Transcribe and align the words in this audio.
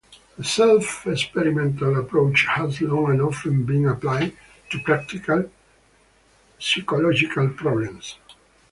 The 0.35 0.43
self-experimental 0.43 1.99
approach 1.99 2.47
has 2.47 2.81
long 2.81 3.11
and 3.11 3.21
often 3.21 3.65
been 3.65 3.85
applied 3.87 4.35
to 4.71 4.79
practical 4.79 5.51
psychological 6.57 7.49
problems. 7.49 8.15